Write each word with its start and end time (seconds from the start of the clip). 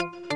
you 0.00 0.29